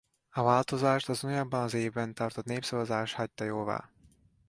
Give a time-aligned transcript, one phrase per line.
[0.29, 3.89] A változást az ugyanabban az évben tartott népszavazás hagyta jóvá.